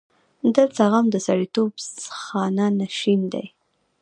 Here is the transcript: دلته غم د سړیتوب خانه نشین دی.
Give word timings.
دلته 0.55 0.81
غم 0.91 1.05
د 1.11 1.15
سړیتوب 1.27 1.71
خانه 2.23 2.67
نشین 2.79 3.21
دی. 3.33 3.45